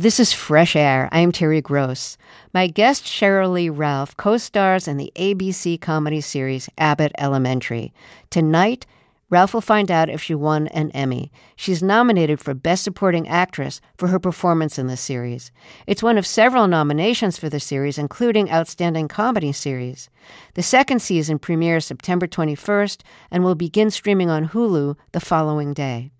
[0.00, 1.08] This is Fresh Air.
[1.10, 2.16] I'm Terry Gross.
[2.54, 7.92] My guest, Sheryl Lee Ralph, co stars in the ABC comedy series Abbott Elementary.
[8.30, 8.86] Tonight,
[9.28, 11.32] Ralph will find out if she won an Emmy.
[11.56, 15.50] She's nominated for Best Supporting Actress for her performance in the series.
[15.88, 20.08] It's one of several nominations for the series, including Outstanding Comedy Series.
[20.54, 23.00] The second season premieres September 21st
[23.32, 26.12] and will begin streaming on Hulu the following day.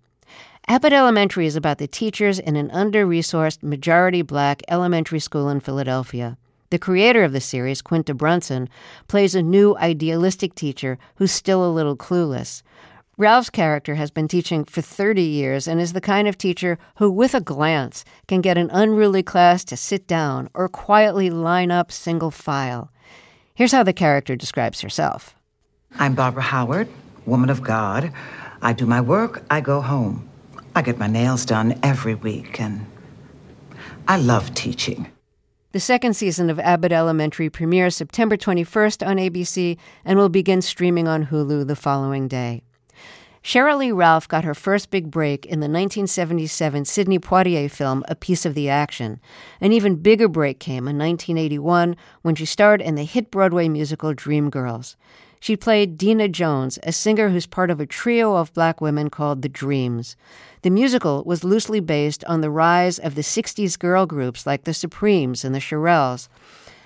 [0.71, 5.59] Abbott Elementary is about the teachers in an under resourced, majority black elementary school in
[5.59, 6.37] Philadelphia.
[6.69, 8.69] The creator of the series, Quinta Brunson,
[9.07, 12.61] plays a new idealistic teacher who's still a little clueless.
[13.17, 17.09] Ralph's character has been teaching for 30 years and is the kind of teacher who,
[17.09, 21.91] with a glance, can get an unruly class to sit down or quietly line up
[21.91, 22.91] single file.
[23.55, 25.33] Here's how the character describes herself
[25.95, 26.89] I'm Barbara Howard,
[27.25, 28.13] woman of God.
[28.61, 30.28] I do my work, I go home.
[30.75, 32.85] I get my nails done every week, and
[34.07, 35.07] I love teaching.
[35.71, 41.07] The second season of Abbott Elementary premieres September 21st on ABC and will begin streaming
[41.07, 42.63] on Hulu the following day.
[43.43, 48.15] Sheryl Lee Ralph got her first big break in the 1977 Sidney Poitier film A
[48.15, 49.19] Piece of the Action.
[49.61, 54.13] An even bigger break came in 1981 when she starred in the hit Broadway musical
[54.13, 54.95] Dreamgirls.
[55.39, 59.41] She played Dina Jones, a singer who's part of a trio of black women called
[59.41, 60.15] the Dreams.
[60.63, 64.73] The musical was loosely based on the rise of the 60s girl groups like the
[64.73, 66.27] Supremes and the Shirelles.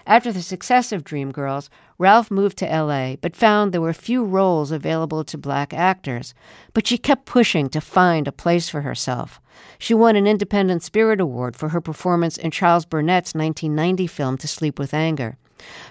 [0.05, 4.71] After the success of Dreamgirls, Ralph moved to LA, but found there were few roles
[4.71, 6.33] available to black actors.
[6.73, 9.39] But she kept pushing to find a place for herself.
[9.79, 14.47] She won an Independent Spirit Award for her performance in Charles Burnett's 1990 film To
[14.47, 15.37] Sleep with Anger.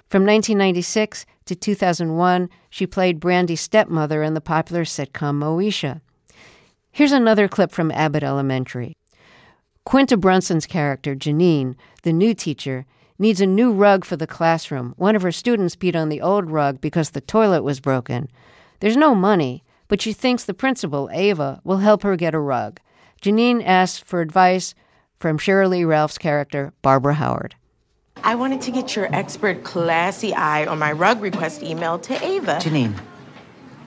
[0.09, 6.01] From 1996 to 2001, she played Brandy's stepmother in the popular sitcom Moesha.
[6.91, 8.97] Here's another clip from Abbott Elementary.
[9.85, 12.87] Quinta Brunson's character, Janine, the new teacher,
[13.19, 14.95] needs a new rug for the classroom.
[14.97, 18.29] One of her students beat on the old rug because the toilet was broken.
[18.81, 22.81] There's no money, but she thinks the principal, Ava, will help her get a rug.
[23.23, 24.75] Janine asks for advice
[25.19, 27.55] from Sheryl Lee Ralph's character, Barbara Howard.
[28.25, 32.59] I wanted to get your expert, classy eye on my rug request email to Ava.
[32.63, 32.97] Janine,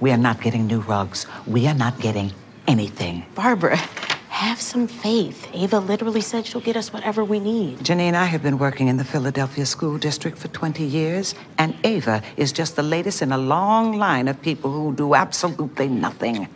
[0.01, 1.25] we are not getting new rugs.
[1.47, 2.33] We are not getting
[2.67, 3.25] anything.
[3.33, 3.77] Barbara,
[4.27, 5.47] have some faith.
[5.53, 7.79] Ava literally said she'll get us whatever we need.
[7.79, 12.21] Janine, I have been working in the Philadelphia School District for 20 years, and Ava
[12.35, 16.49] is just the latest in a long line of people who do absolutely nothing.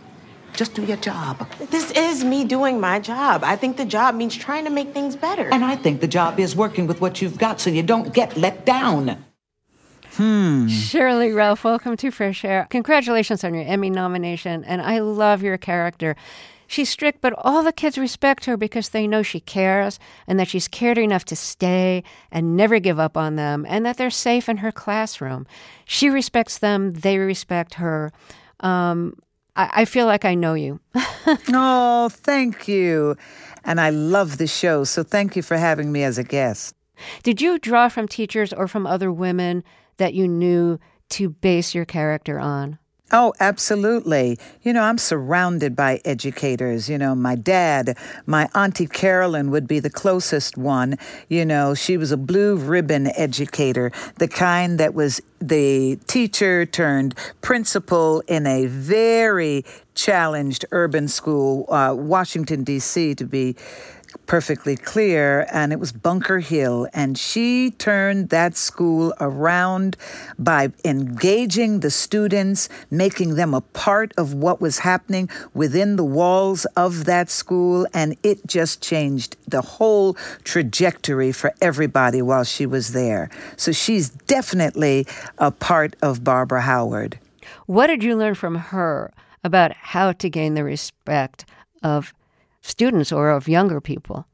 [0.59, 1.49] Just do your job.
[1.71, 3.45] This is me doing my job.
[3.45, 5.47] I think the job means trying to make things better.
[5.53, 8.35] And I think the job is working with what you've got so you don't get
[8.35, 9.23] let down.
[10.15, 10.67] Hmm.
[10.67, 12.67] Sheryl Lee Ralph, welcome to Fresh Air.
[12.71, 16.17] Congratulations on your Emmy nomination, and I love your character.
[16.67, 19.97] She's strict, but all the kids respect her because they know she cares
[20.27, 22.03] and that she's cared enough to stay
[22.33, 25.47] and never give up on them and that they're safe in her classroom.
[25.85, 28.11] She respects them, they respect her.
[28.59, 29.15] Um,
[29.55, 30.79] I, I feel like I know you.
[31.53, 33.15] oh, thank you.
[33.63, 36.75] And I love the show, so thank you for having me as a guest.
[37.23, 39.63] Did you draw from teachers or from other women
[39.97, 40.79] that you knew
[41.09, 42.79] to base your character on?
[43.11, 44.37] Oh, absolutely.
[44.61, 46.87] You know, I'm surrounded by educators.
[46.87, 47.97] You know, my dad,
[48.27, 50.95] my Auntie Carolyn would be the closest one.
[51.27, 57.15] You know, she was a blue ribbon educator, the kind that was the teacher turned
[57.41, 59.65] principal in a very
[59.95, 63.55] challenged urban school, uh, Washington, D.C., to be
[64.25, 66.87] perfectly clear, and it was Bunker Hill.
[66.93, 69.97] And she turned that school around
[70.37, 76.65] by engaging the students, making them a part of what was happening within the walls
[76.75, 77.87] of that school.
[77.93, 83.29] And it just changed the whole trajectory for everybody while she was there.
[83.57, 87.19] So she's definitely a part of Barbara Howard.
[87.65, 89.11] What did you learn from her
[89.43, 91.45] about how to gain the respect
[91.83, 92.13] of
[92.69, 94.25] students or of younger people?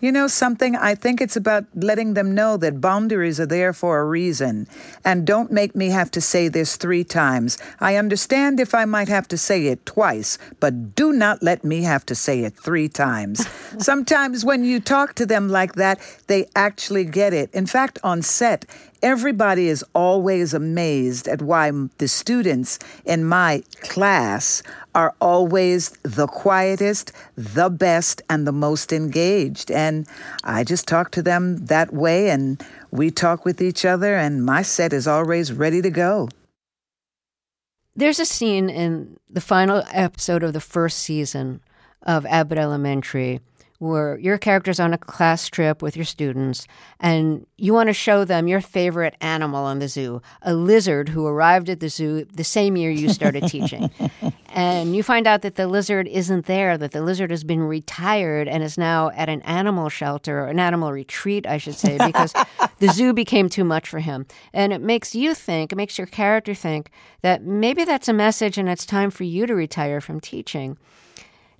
[0.00, 0.76] You know something?
[0.76, 4.66] I think it's about letting them know that boundaries are there for a reason.
[5.04, 7.56] And don't make me have to say this three times.
[7.80, 11.82] I understand if I might have to say it twice, but do not let me
[11.82, 13.46] have to say it three times.
[13.78, 17.50] Sometimes when you talk to them like that, they actually get it.
[17.54, 18.66] In fact, on set,
[19.02, 24.62] Everybody is always amazed at why the students in my class
[24.94, 29.70] are always the quietest, the best, and the most engaged.
[29.70, 30.06] And
[30.44, 34.62] I just talk to them that way, and we talk with each other, and my
[34.62, 36.28] set is always ready to go.
[37.94, 41.60] There's a scene in the final episode of the first season
[42.02, 43.40] of Abbott Elementary
[43.78, 46.66] where your character's on a class trip with your students
[47.00, 51.26] and you want to show them your favorite animal in the zoo, a lizard who
[51.26, 53.90] arrived at the zoo the same year you started teaching.
[54.48, 58.48] And you find out that the lizard isn't there, that the lizard has been retired
[58.48, 62.32] and is now at an animal shelter or an animal retreat, I should say, because
[62.78, 64.26] the zoo became too much for him.
[64.54, 66.90] And it makes you think, it makes your character think
[67.20, 70.78] that maybe that's a message and it's time for you to retire from teaching.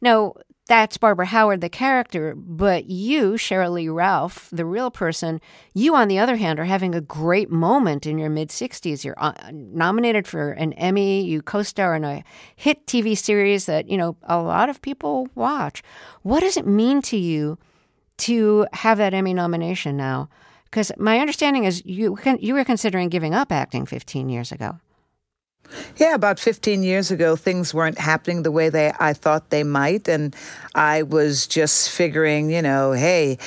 [0.01, 0.35] Now,
[0.67, 5.41] that's Barbara Howard, the character, but you, Sheryl Lee Ralph, the real person,
[5.75, 9.05] you, on the other hand, are having a great moment in your mid 60s.
[9.05, 12.25] You're uh, nominated for an Emmy, you co star in a
[12.57, 15.85] hit TV series that, you know, a lot of people watch.
[16.23, 17.59] What does it mean to you
[18.19, 20.29] to have that Emmy nomination now?
[20.65, 24.81] Because my understanding is you, you were considering giving up acting 15 years ago.
[25.97, 30.09] Yeah, about 15 years ago, things weren't happening the way they I thought they might,
[30.09, 30.35] and
[30.75, 33.39] I was just figuring, you know, hey.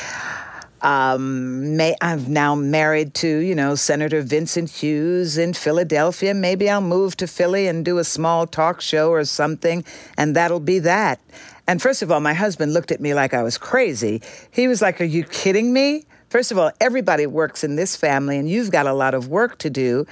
[0.81, 6.33] Um, may, I'm now married to, you know, Senator Vincent Hughes in Philadelphia.
[6.33, 9.83] Maybe I'll move to Philly and do a small talk show or something,
[10.15, 11.19] and that'll be that.
[11.67, 14.21] And first of all, my husband looked at me like I was crazy.
[14.49, 16.05] He was like, Are you kidding me?
[16.29, 19.57] First of all, everybody works in this family, and you've got a lot of work
[19.59, 20.05] to do.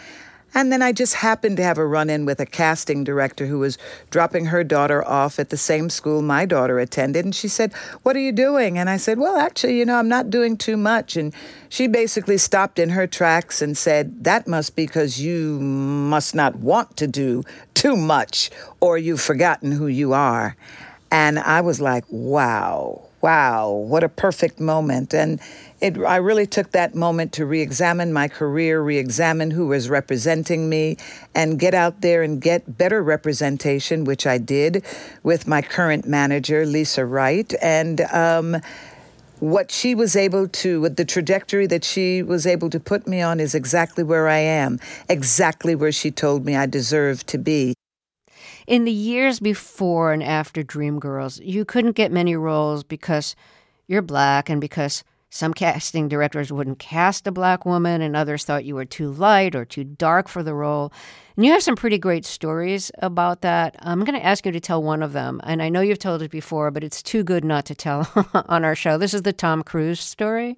[0.57, 3.59] And then I just happened to have a run in with a casting director who
[3.59, 3.77] was
[4.09, 7.25] dropping her daughter off at the same school my daughter attended.
[7.25, 8.79] And she said, What are you doing?
[8.79, 11.15] And I said, Well, actually, you know, I'm not doing too much.
[11.15, 11.31] And
[11.69, 16.55] she basically stopped in her tracks and said, That must be because you must not
[16.55, 17.43] want to do
[17.75, 18.49] too much
[18.79, 20.55] or you've forgotten who you are.
[21.11, 25.13] And I was like, Wow, wow, what a perfect moment.
[25.13, 25.39] And
[25.79, 29.89] it, I really took that moment to re examine my career, re examine who was
[29.89, 30.97] representing me,
[31.35, 34.83] and get out there and get better representation, which I did
[35.23, 37.53] with my current manager, Lisa Wright.
[37.61, 38.57] And, um,
[39.39, 43.21] what she was able to, with the trajectory that she was able to put me
[43.21, 47.75] on is exactly where I am, exactly where she told me I deserved to be.
[48.65, 53.35] In the years before and after Dreamgirls, you couldn't get many roles because
[53.87, 58.65] you're black and because some casting directors wouldn't cast a black woman, and others thought
[58.65, 60.91] you were too light or too dark for the role.
[61.35, 63.75] And you have some pretty great stories about that.
[63.79, 65.41] I'm going to ask you to tell one of them.
[65.43, 68.63] And I know you've told it before, but it's too good not to tell on
[68.63, 68.97] our show.
[68.97, 70.57] This is the Tom Cruise story.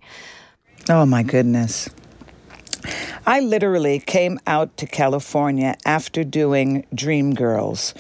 [0.88, 1.90] Oh, my goodness.
[3.26, 7.94] I literally came out to California after doing Dreamgirls.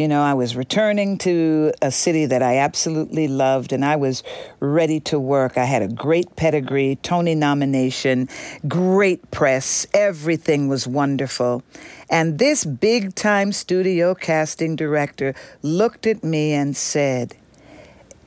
[0.00, 4.22] You know, I was returning to a city that I absolutely loved and I was
[4.58, 5.58] ready to work.
[5.58, 8.26] I had a great pedigree, Tony nomination,
[8.66, 11.62] great press, everything was wonderful.
[12.08, 17.36] And this big time studio casting director looked at me and said,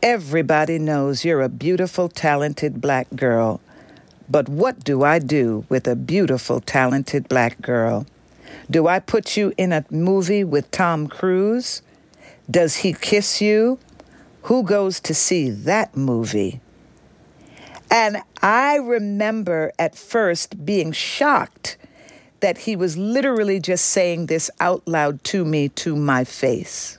[0.04, 3.62] Everybody knows you're a beautiful, talented black girl.
[4.30, 8.06] But what do I do with a beautiful, talented black girl?
[8.69, 11.81] Do I put you in a movie with Tom Cruise?
[12.50, 13.80] Does he kiss you?
[14.44, 16.60] Who goes to see that movie?
[17.89, 21.77] And I remember at first being shocked
[22.39, 26.98] that he was literally just saying this out loud to me to my face.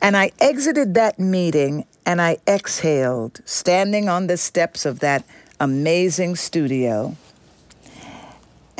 [0.00, 5.24] And I exited that meeting and I exhaled, standing on the steps of that
[5.60, 7.16] amazing studio.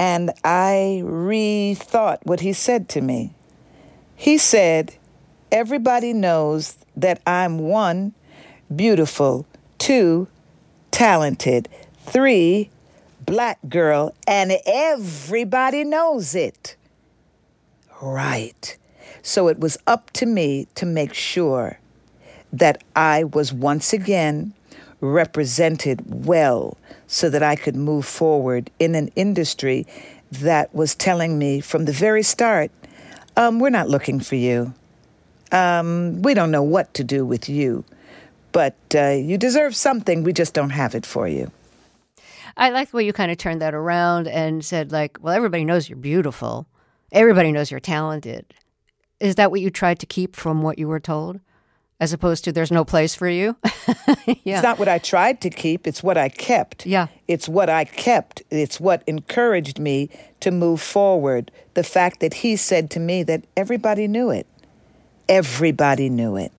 [0.02, 3.34] And I rethought what he said to me.
[4.16, 4.96] He said,
[5.52, 8.12] Everybody knows that I'm one,
[8.74, 9.46] beautiful,
[9.78, 10.26] two,
[10.90, 11.68] talented,
[12.00, 12.68] three,
[13.24, 16.74] black girl, and everybody knows it.
[18.00, 18.76] Right.
[19.22, 21.78] So it was up to me to make sure
[22.52, 24.52] that I was once again
[25.02, 29.86] represented well so that I could move forward in an industry
[30.30, 32.70] that was telling me from the very start,
[33.36, 34.72] um, we're not looking for you.
[35.50, 37.84] Um, we don't know what to do with you,
[38.52, 40.22] but uh, you deserve something.
[40.22, 41.50] We just don't have it for you.
[42.56, 45.64] I like the way you kind of turned that around and said, like, well, everybody
[45.64, 46.66] knows you're beautiful.
[47.10, 48.54] Everybody knows you're talented.
[49.20, 51.40] Is that what you tried to keep from what you were told?
[52.02, 53.56] As opposed to there's no place for you.
[54.42, 54.56] yeah.
[54.56, 56.84] It's not what I tried to keep, it's what I kept.
[56.84, 57.06] Yeah.
[57.28, 58.42] It's what I kept.
[58.50, 61.52] It's what encouraged me to move forward.
[61.74, 64.48] The fact that he said to me that everybody knew it.
[65.28, 66.52] Everybody knew it.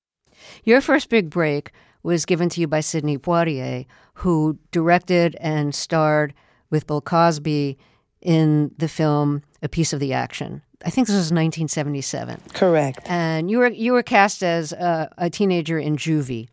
[0.63, 1.73] Your first big break
[2.03, 6.33] was given to you by Sidney Poitier, who directed and starred
[6.69, 7.77] with Bill Cosby
[8.21, 10.61] in the film A Piece of the Action.
[10.85, 12.41] I think this was 1977.
[12.53, 12.99] Correct.
[13.05, 16.49] And you were you were cast as a, a teenager in Juvie.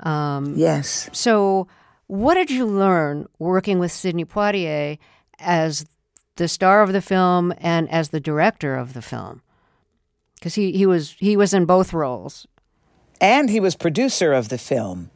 [0.00, 1.08] Um, yes.
[1.12, 1.68] So,
[2.06, 4.98] what did you learn working with Sidney Poitier
[5.38, 5.86] as
[6.36, 9.42] the star of the film and as the director of the film?
[10.34, 12.46] Because he, he was he was in both roles.
[13.20, 15.10] And he was producer of the film.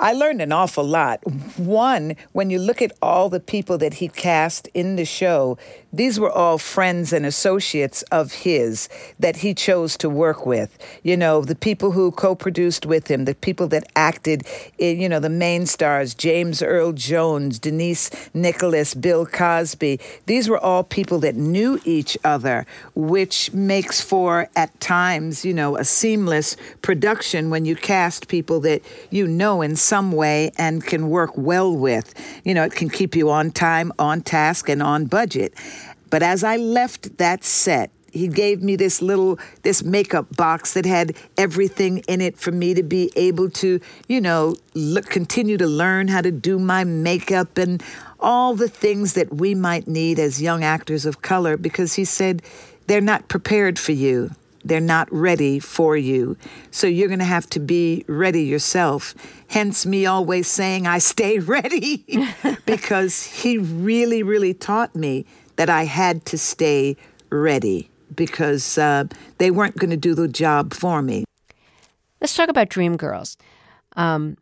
[0.00, 1.22] I learned an awful lot.
[1.66, 5.58] One, when you look at all the people that he cast in the show,
[5.92, 8.88] these were all friends and associates of his
[9.20, 10.78] that he chose to work with.
[11.02, 14.46] You know, the people who co produced with him, the people that acted,
[14.78, 20.00] in, you know, the main stars James Earl Jones, Denise Nicholas, Bill Cosby.
[20.26, 22.64] These were all people that knew each other,
[22.94, 28.80] which makes for, at times, you know, a seamless production when you cast people that
[29.10, 32.14] you know in some way and can work well with.
[32.44, 35.54] You know, it can keep you on time, on task, and on budget.
[36.10, 40.84] But as I left that set, he gave me this little this makeup box that
[40.84, 45.66] had everything in it for me to be able to you know look, continue to
[45.66, 47.82] learn how to do my makeup and
[48.20, 52.42] all the things that we might need as young actors of color because he said
[52.86, 54.30] they're not prepared for you
[54.64, 56.36] they're not ready for you
[56.70, 59.14] so you're going to have to be ready yourself
[59.48, 62.04] hence me always saying i stay ready
[62.66, 65.26] because he really really taught me
[65.56, 66.96] that I had to stay
[67.30, 69.04] ready because uh,
[69.38, 71.24] they weren't going to do the job for me.
[72.20, 73.36] Let's talk about Dreamgirls.
[73.96, 74.36] Um,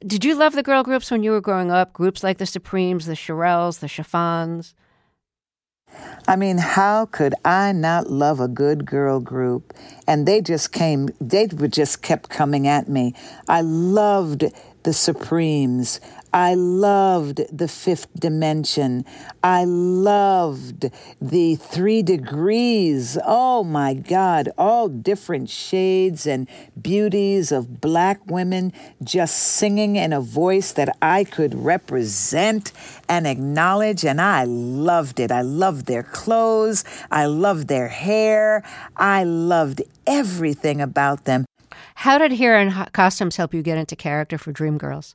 [0.00, 1.92] did you love the girl groups when you were growing up?
[1.92, 4.74] Groups like the Supremes, the Shirelles, the Chiffons?
[6.28, 9.72] I mean, how could I not love a good girl group?
[10.06, 13.14] And they just came, they just kept coming at me.
[13.48, 14.44] I loved
[14.82, 16.00] the Supremes.
[16.36, 19.06] I loved the fifth dimension.
[19.42, 23.16] I loved the three degrees.
[23.24, 26.46] Oh my God, all different shades and
[26.78, 32.70] beauties of black women just singing in a voice that I could represent
[33.08, 34.04] and acknowledge.
[34.04, 35.32] And I loved it.
[35.32, 36.84] I loved their clothes.
[37.10, 38.62] I loved their hair.
[38.94, 41.46] I loved everything about them.
[41.94, 45.14] How did hair and costumes help you get into character for Dreamgirls?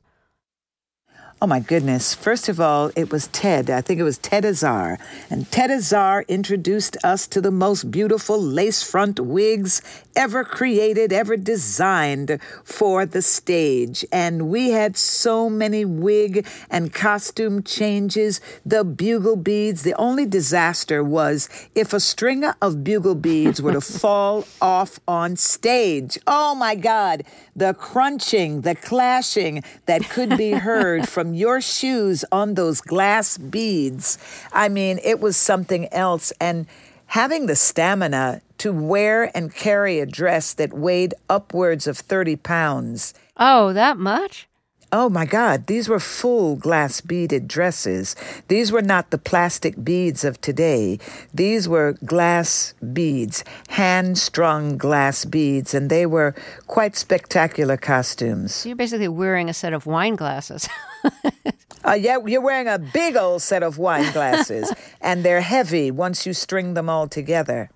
[1.42, 2.14] Oh my goodness.
[2.14, 3.68] First of all, it was Ted.
[3.68, 4.96] I think it was Ted Azar.
[5.28, 9.82] And Ted Azar introduced us to the most beautiful lace front wigs
[10.14, 14.04] ever created, ever designed for the stage.
[14.12, 18.40] And we had so many wig and costume changes.
[18.64, 19.82] The bugle beads.
[19.82, 25.34] The only disaster was if a string of bugle beads were to fall off on
[25.34, 26.18] stage.
[26.24, 27.24] Oh my God.
[27.54, 34.18] The crunching, the clashing that could be heard from your shoes on those glass beads.
[34.52, 36.32] I mean, it was something else.
[36.40, 36.66] And
[37.06, 43.12] having the stamina to wear and carry a dress that weighed upwards of 30 pounds.
[43.36, 44.48] Oh, that much?
[44.94, 48.14] Oh my God, these were full glass beaded dresses.
[48.48, 50.98] These were not the plastic beads of today.
[51.32, 56.34] These were glass beads, hand strung glass beads, and they were
[56.66, 58.54] quite spectacular costumes.
[58.54, 60.68] So you're basically wearing a set of wine glasses.
[61.86, 64.70] uh, yeah, you're wearing a big old set of wine glasses,
[65.00, 67.70] and they're heavy once you string them all together.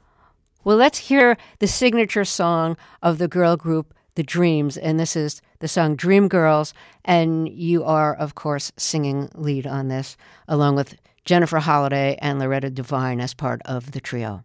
[0.65, 5.41] Well, let's hear the signature song of the girl group the Dreams, and this is
[5.61, 6.75] the song Dream Girls.
[7.05, 10.17] And you are, of course, singing lead on this,
[10.49, 14.43] along with Jennifer Holliday and Loretta Devine as part of the trio.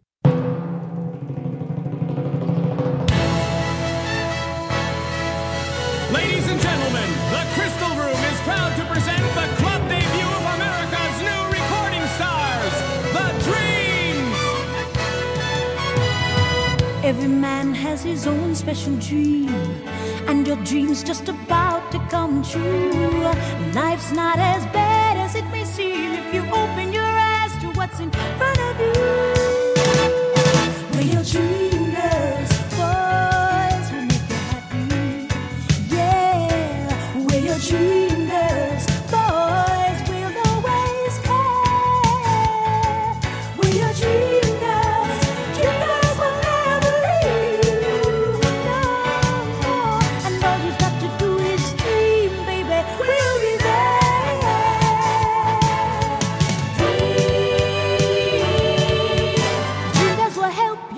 [6.11, 11.21] Ladies and gentlemen, the Crystal Room is proud to present the club debut of America's
[11.21, 12.73] new recording stars,
[13.13, 14.39] the Dreams.
[17.03, 17.60] Every man
[17.91, 19.49] has his own special dream,
[20.29, 23.21] and your dream's just about to come true.
[23.73, 27.99] Life's not as bad as it may seem if you open your eyes to what's
[27.99, 29.40] in front of you.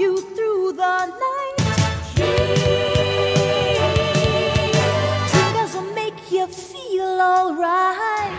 [0.03, 1.59] You through the night.
[5.95, 8.33] Make you feel alright.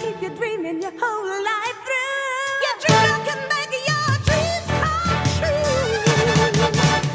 [0.00, 2.88] Keep you dreaming your whole life through.
[3.26, 5.68] Can make your dreams come true.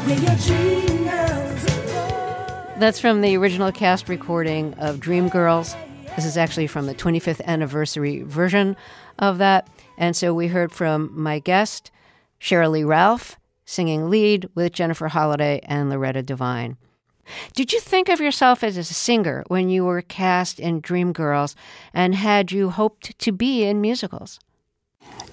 [0.06, 0.38] We're.
[2.78, 5.74] That's from the original cast recording of Dreamgirls.
[6.14, 8.76] This is actually from the 25th anniversary version
[9.18, 9.66] of that.
[9.98, 11.90] And so we heard from my guest,
[12.40, 13.36] Sheryl Lee Ralph,
[13.70, 16.76] singing lead with Jennifer Holliday and Loretta Devine.
[17.54, 21.54] Did you think of yourself as a singer when you were cast in Dreamgirls,
[21.94, 24.40] and had you hoped to be in musicals?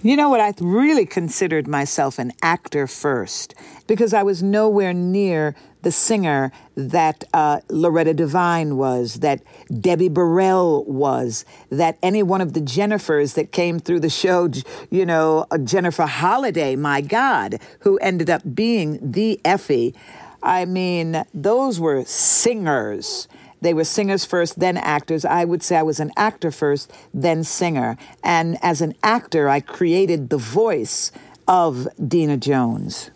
[0.03, 0.39] You know what?
[0.39, 3.55] I really considered myself an actor first
[3.87, 5.55] because I was nowhere near
[5.91, 9.41] singer that uh, Loretta Devine was, that
[9.81, 14.49] Debbie Burrell was, that any one of the Jennifers that came through the show,
[14.89, 19.95] you know, uh, Jennifer Holliday, my God, who ended up being the Effie.
[20.43, 23.27] I mean, those were singers.
[23.61, 25.25] They were singers first, then actors.
[25.25, 27.97] I would say I was an actor first, then singer.
[28.23, 31.11] And as an actor, I created the voice
[31.47, 33.09] of Dina Jones,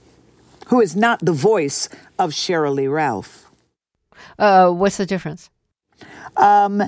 [0.72, 3.52] who is not the voice of Sheryl Lee Ralph.
[4.40, 5.50] Uh, what's the difference?
[6.38, 6.82] Um,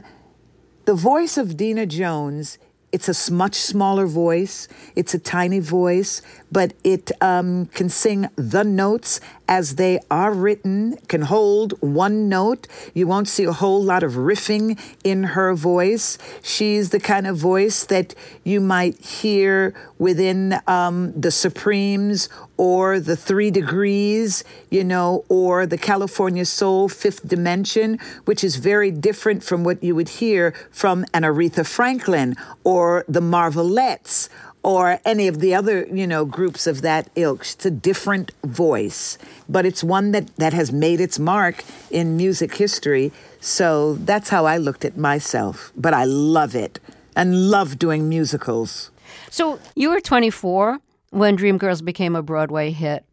[0.85, 2.57] the voice of Dina Jones
[2.93, 4.67] it's a much smaller voice.
[4.95, 6.21] It's a tiny voice,
[6.51, 12.67] but it um, can sing the notes as they are written, can hold one note.
[12.93, 16.19] You won't see a whole lot of riffing in her voice.
[16.43, 18.13] She's the kind of voice that
[18.43, 25.77] you might hear within um, the Supremes or the Three Degrees, you know, or the
[25.77, 31.23] California Soul Fifth Dimension, which is very different from what you would hear from an
[31.23, 34.29] Aretha Franklin or the Marvelettes
[34.63, 37.41] or any of the other, you know, groups of that ilk.
[37.41, 39.17] It's a different voice,
[39.49, 43.11] but it's one that, that has made its mark in music history.
[43.41, 45.73] So that's how I looked at myself.
[45.75, 46.79] But I love it
[47.15, 48.89] and love doing musicals.
[49.29, 50.79] So you were 24
[51.13, 53.05] when Dreamgirls became a Broadway hit.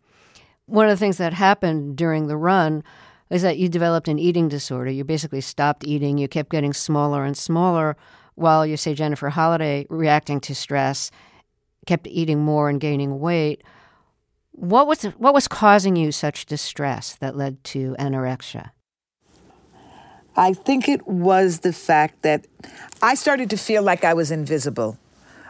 [0.66, 2.82] One of the things that happened during the run
[3.28, 4.90] is that you developed an eating disorder.
[4.90, 6.18] You basically stopped eating.
[6.18, 7.96] You kept getting smaller and smaller
[8.34, 11.10] while you say Jennifer Holliday reacting to stress
[11.86, 13.62] kept eating more and gaining weight.
[14.52, 18.70] What was what was causing you such distress that led to anorexia?
[20.36, 22.46] I think it was the fact that
[23.02, 24.98] I started to feel like I was invisible.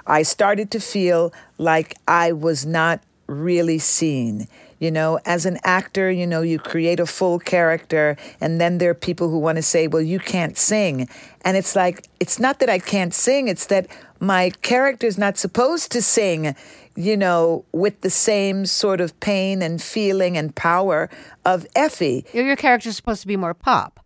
[0.06, 4.48] I started to feel like I was not really seen.
[4.78, 8.90] You know, as an actor, you know, you create a full character, and then there
[8.90, 11.06] are people who want to say, well, you can't sing.
[11.42, 13.88] And it's like, it's not that I can't sing, it's that
[14.20, 16.56] my character is not supposed to sing,
[16.96, 21.10] you know, with the same sort of pain and feeling and power
[21.44, 22.24] of Effie.
[22.32, 23.99] Your character's supposed to be more pop.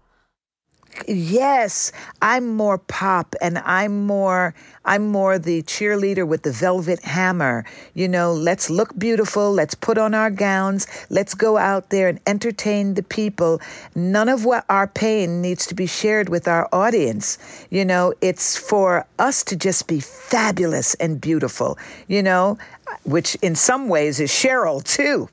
[1.07, 4.54] Yes, I'm more pop and I'm more
[4.85, 7.64] I'm more the cheerleader with the velvet hammer.
[7.94, 12.20] You know, let's look beautiful, let's put on our gowns, let's go out there and
[12.26, 13.61] entertain the people.
[13.94, 17.38] None of what our pain needs to be shared with our audience.
[17.70, 21.78] You know, it's for us to just be fabulous and beautiful,
[22.09, 22.59] you know,
[23.04, 25.28] which in some ways is Sheryl too.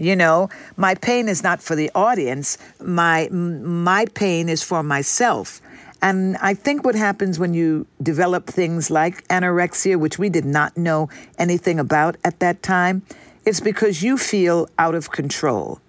[0.00, 2.56] You know, my pain is not for the audience.
[2.80, 5.60] My my pain is for myself.
[6.00, 10.74] And I think what happens when you develop things like anorexia, which we did not
[10.74, 13.02] know anything about at that time,
[13.44, 15.82] it's because you feel out of control.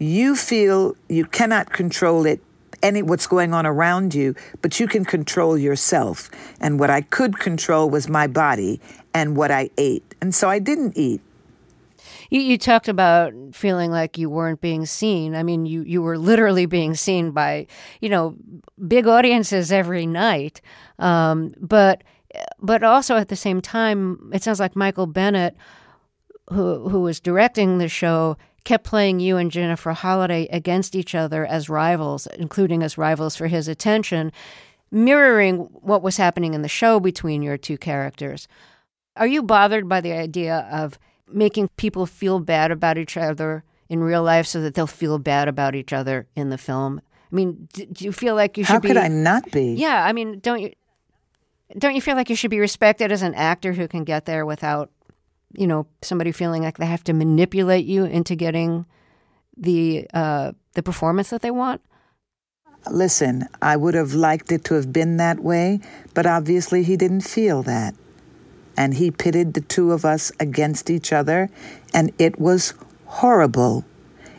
[0.00, 2.40] You feel you cannot control it
[2.82, 6.28] any what's going on around you, but you can control yourself.
[6.60, 8.80] And what I could control was my body
[9.14, 10.16] and what I ate.
[10.20, 11.20] And so I didn't eat.
[12.32, 15.34] You, you talked about feeling like you weren't being seen.
[15.34, 17.66] I mean, you, you were literally being seen by,
[18.00, 18.36] you know,
[18.88, 20.62] big audiences every night.
[20.98, 22.02] Um, but
[22.58, 25.54] but also at the same time, it sounds like Michael Bennett,
[26.48, 31.44] who who was directing the show, kept playing you and Jennifer Holliday against each other
[31.44, 34.32] as rivals, including as rivals for his attention,
[34.90, 38.48] mirroring what was happening in the show between your two characters.
[39.16, 40.98] Are you bothered by the idea of
[41.32, 45.48] making people feel bad about each other in real life so that they'll feel bad
[45.48, 47.00] about each other in the film?
[47.30, 48.88] I mean, do, do you feel like you should How be?
[48.88, 49.74] could I not be?
[49.74, 50.72] Yeah, I mean, don't you
[51.78, 54.44] don't you feel like you should be respected as an actor who can get there
[54.44, 54.90] without,
[55.52, 58.84] you know, somebody feeling like they have to manipulate you into getting
[59.56, 61.80] the uh, the performance that they want?
[62.90, 65.80] Listen, I would have liked it to have been that way,
[66.14, 67.94] but obviously he didn't feel that
[68.82, 71.48] and he pitted the two of us against each other,
[71.94, 72.74] and it was
[73.06, 73.84] horrible.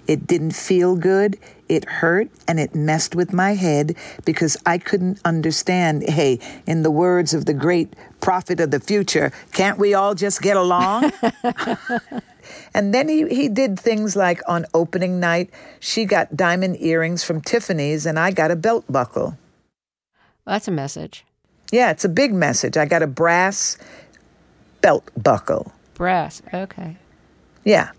[0.05, 1.39] It didn't feel good.
[1.69, 6.09] It hurt and it messed with my head because I couldn't understand.
[6.09, 10.41] Hey, in the words of the great prophet of the future, can't we all just
[10.41, 11.13] get along?
[12.73, 17.39] and then he, he did things like on opening night, she got diamond earrings from
[17.39, 19.37] Tiffany's and I got a belt buckle.
[20.45, 21.23] Well, that's a message.
[21.71, 22.75] Yeah, it's a big message.
[22.75, 23.77] I got a brass
[24.83, 25.71] belt buckle.
[25.95, 26.97] Brass, okay.
[27.63, 27.89] Yeah.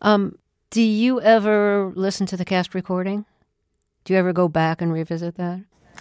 [0.00, 0.38] Um,
[0.70, 3.26] do you ever listen to the cast recording?
[4.04, 5.60] Do you ever go back and revisit that?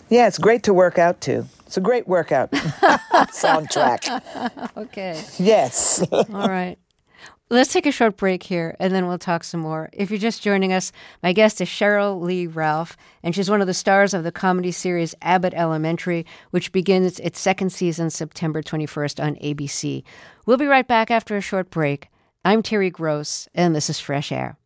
[0.10, 1.46] Yeah, it's great to work out to.
[1.66, 2.52] It's a great workout
[3.32, 4.78] soundtrack.
[4.78, 5.22] Okay.
[5.38, 6.06] Yes.
[6.12, 6.78] All right.
[7.52, 9.90] Let's take a short break here and then we'll talk some more.
[9.92, 13.68] If you're just joining us, my guest is Sheryl Lee Ralph, and she's one of
[13.68, 19.22] the stars of the comedy series Abbott Elementary, which begins its second season September 21st
[19.22, 20.02] on ABC.
[20.46, 22.08] We'll be right back after a short break.
[22.46, 24.58] I'm Terry Gross, and this is Fresh Air.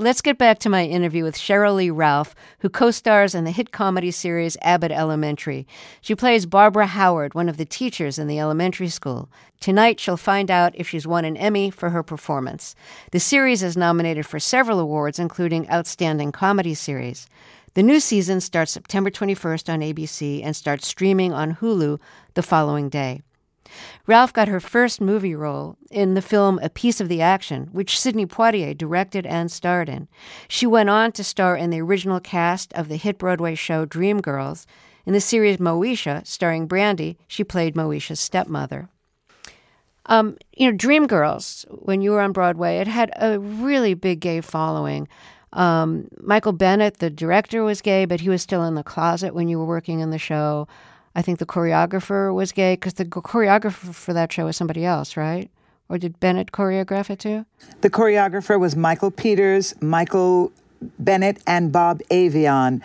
[0.00, 3.50] Let's get back to my interview with Sheryl Lee Ralph, who co stars in the
[3.50, 5.66] hit comedy series Abbott Elementary.
[6.00, 9.28] She plays Barbara Howard, one of the teachers in the elementary school.
[9.60, 12.74] Tonight, she'll find out if she's won an Emmy for her performance.
[13.12, 17.26] The series is nominated for several awards, including Outstanding Comedy Series.
[17.74, 22.00] The new season starts September 21st on ABC and starts streaming on Hulu
[22.32, 23.20] the following day.
[24.06, 27.98] Ralph got her first movie role in the film A Piece of the Action, which
[27.98, 30.08] Sidney Poitier directed and starred in.
[30.48, 34.66] She went on to star in the original cast of the hit Broadway show Dreamgirls.
[35.06, 38.88] In the series Moesha, starring Brandy, she played Moesha's stepmother.
[40.06, 44.40] Um, you know, Dreamgirls, when you were on Broadway, it had a really big gay
[44.40, 45.08] following.
[45.52, 49.48] Um, Michael Bennett, the director, was gay, but he was still in the closet when
[49.48, 50.68] you were working in the show.
[51.14, 55.16] I think the choreographer was gay because the choreographer for that show was somebody else,
[55.16, 55.50] right?
[55.88, 57.46] Or did Bennett choreograph it too?
[57.80, 60.52] The choreographer was Michael Peters, Michael
[61.00, 62.82] Bennett, and Bob Avian.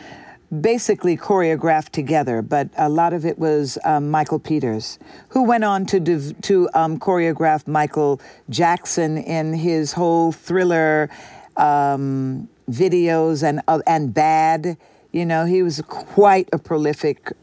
[0.61, 4.97] Basically choreographed together, but a lot of it was um, Michael Peters,
[5.29, 11.09] who went on to div- to um, choreograph Michael Jackson in his whole thriller
[11.57, 14.77] um, videos and uh, and Bad.
[15.11, 17.33] You know, he was quite a prolific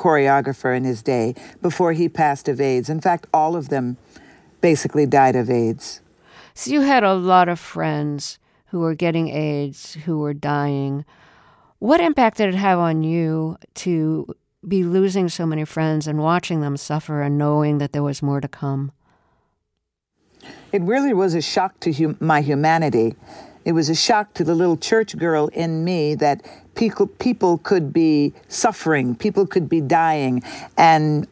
[0.00, 2.88] choreographer in his day before he passed of AIDS.
[2.88, 3.98] In fact, all of them
[4.62, 6.00] basically died of AIDS.
[6.54, 11.04] So you had a lot of friends who were getting AIDS, who were dying.
[11.80, 14.34] What impact did it have on you to
[14.66, 18.40] be losing so many friends and watching them suffer and knowing that there was more
[18.40, 18.92] to come?
[20.72, 23.14] It really was a shock to hum- my humanity.
[23.64, 26.44] It was a shock to the little church girl in me that
[26.74, 30.42] people, people could be suffering, people could be dying,
[30.76, 31.26] and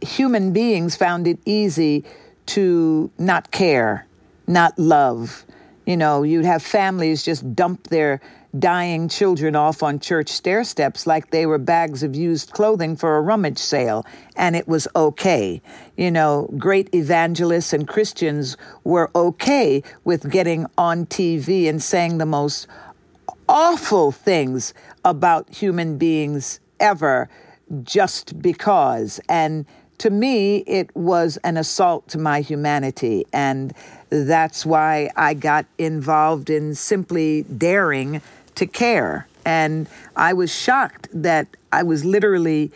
[0.00, 2.04] human beings found it easy
[2.46, 4.06] to not care,
[4.46, 5.44] not love.
[5.86, 8.20] You know, you'd have families just dump their
[8.58, 13.16] dying children off on church stair steps like they were bags of used clothing for
[13.16, 14.04] a rummage sale,
[14.36, 15.60] and it was okay.
[15.96, 22.26] You know, great evangelists and Christians were okay with getting on TV and saying the
[22.26, 22.66] most
[23.48, 24.72] awful things
[25.04, 27.28] about human beings ever
[27.82, 29.20] just because.
[29.28, 29.66] And
[29.98, 33.26] to me, it was an assault to my humanity.
[33.32, 33.72] And
[34.10, 38.20] that's why I got involved in simply daring
[38.56, 39.26] to care.
[39.44, 42.72] And I was shocked that I was literally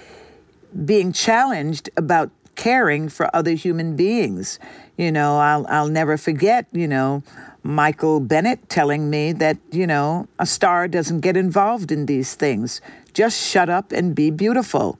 [0.84, 4.58] being challenged about caring for other human beings.
[4.96, 7.22] You know, I'll, I'll never forget, you know,
[7.62, 12.80] Michael Bennett telling me that, you know, a star doesn't get involved in these things.
[13.14, 14.98] Just shut up and be beautiful.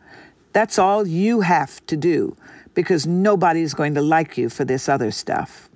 [0.52, 2.36] That's all you have to do
[2.74, 5.67] because nobody's going to like you for this other stuff.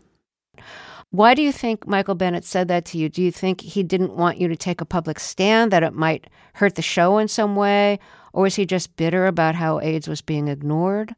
[1.13, 3.11] Why do you think Michael Bennett said that to you?
[3.11, 6.27] Do you think he didn't want you to take a public stand, that it might
[6.55, 7.99] hurt the show in some way?
[8.33, 11.15] Or was he just bitter about how AIDS was being ignored?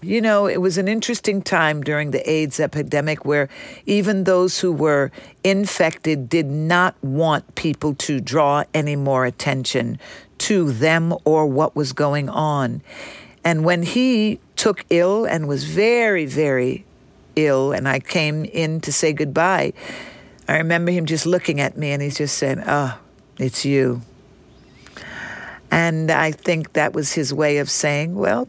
[0.00, 3.48] You know, it was an interesting time during the AIDS epidemic where
[3.84, 5.10] even those who were
[5.42, 9.98] infected did not want people to draw any more attention
[10.38, 12.80] to them or what was going on.
[13.44, 16.84] And when he took ill and was very, very
[17.36, 19.72] ill, and I came in to say goodbye,
[20.48, 22.98] I remember him just looking at me and he's just saying, Oh,
[23.38, 24.02] it's you.
[25.70, 28.48] And I think that was his way of saying, Well,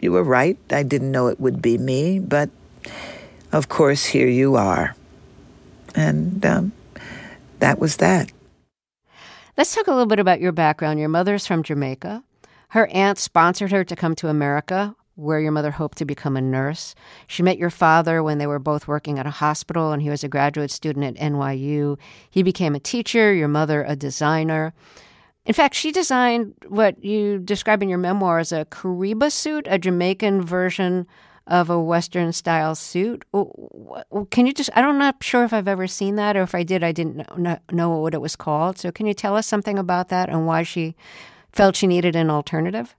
[0.00, 0.58] you were right.
[0.70, 2.50] I didn't know it would be me, but
[3.52, 4.94] of course, here you are.
[5.94, 6.72] And um,
[7.60, 8.30] that was that.
[9.56, 10.98] Let's talk a little bit about your background.
[10.98, 12.22] Your mother's from Jamaica.
[12.70, 14.94] Her aunt sponsored her to come to America.
[15.16, 16.94] Where your mother hoped to become a nurse.
[17.26, 20.22] She met your father when they were both working at a hospital and he was
[20.22, 21.98] a graduate student at NYU.
[22.30, 24.72] He became a teacher, your mother a designer.
[25.44, 29.78] In fact, she designed what you describe in your memoir as a Kariba suit, a
[29.78, 31.06] Jamaican version
[31.46, 33.24] of a Western style suit.
[34.30, 36.64] Can you just, I don't, not sure if I've ever seen that, or if I
[36.64, 37.24] did, I didn't
[37.72, 38.78] know what it was called.
[38.78, 40.96] So can you tell us something about that and why she
[41.52, 42.96] felt she needed an alternative?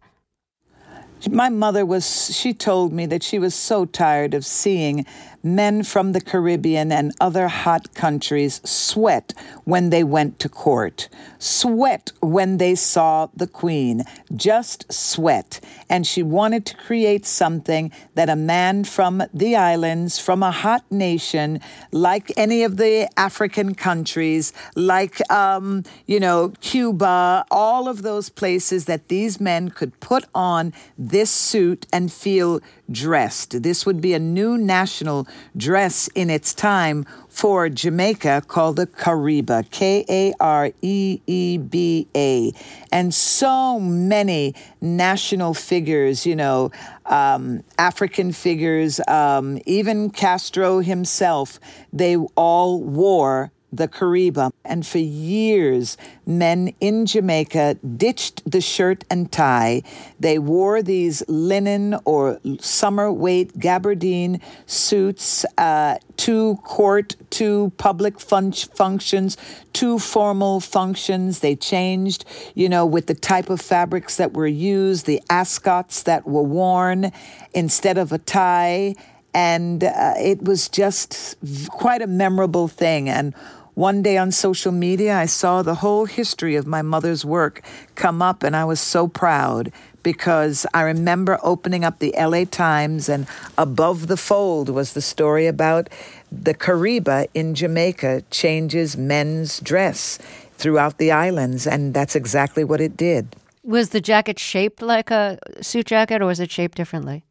[1.29, 5.05] My mother was, she told me that she was so tired of seeing
[5.43, 12.11] men from the Caribbean and other hot countries sweat when they went to court, sweat
[12.21, 14.03] when they saw the Queen,
[14.35, 15.59] just sweat.
[15.89, 20.83] And she wanted to create something that a man from the islands, from a hot
[20.91, 21.59] nation,
[21.91, 28.85] like any of the African countries, like, um, you know, Cuba, all of those places
[28.85, 32.59] that these men could put on this suit and feel
[32.91, 33.63] dressed.
[33.63, 39.69] This would be a new national dress in its time for Jamaica called the Kareeba,
[39.69, 42.51] K A R E E B A.
[42.91, 46.71] And so many national figures, you know,
[47.05, 51.59] um, African figures, um, even Castro himself,
[51.93, 54.51] they all wore the Kariba.
[54.63, 59.83] And for years, men in Jamaica ditched the shirt and tie.
[60.19, 68.51] They wore these linen or summer weight gabardine suits uh, to court, to public fun-
[68.51, 69.37] functions,
[69.73, 71.39] to formal functions.
[71.39, 72.25] They changed,
[72.55, 77.11] you know, with the type of fabrics that were used, the ascots that were worn
[77.53, 78.95] instead of a tie
[79.37, 81.35] and uh, it was just
[81.69, 83.07] quite a memorable thing.
[83.07, 83.35] And
[83.77, 87.61] one day on social media, I saw the whole history of my mother's work
[87.93, 93.07] come up, and I was so proud because I remember opening up the LA Times,
[93.07, 95.89] and above the fold was the story about
[96.31, 100.17] the Kariba in Jamaica changes men's dress
[100.57, 103.35] throughout the islands, and that's exactly what it did.
[103.63, 107.25] Was the jacket shaped like a suit jacket, or was it shaped differently?